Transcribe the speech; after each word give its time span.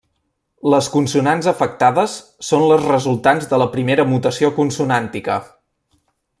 Les 0.73 0.87
consonants 0.93 1.49
afectades 1.51 2.15
són 2.49 2.65
les 2.71 2.87
resultants 2.87 3.47
de 3.53 3.61
la 3.65 3.69
primera 3.77 4.09
mutació 4.15 4.53
consonàntica. 4.59 5.41